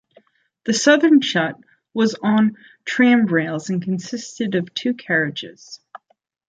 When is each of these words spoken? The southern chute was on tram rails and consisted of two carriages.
The 0.65 0.73
southern 0.73 1.21
chute 1.21 1.63
was 1.93 2.15
on 2.23 2.57
tram 2.85 3.27
rails 3.27 3.69
and 3.69 3.83
consisted 3.83 4.55
of 4.55 4.73
two 4.73 4.95
carriages. 4.95 5.79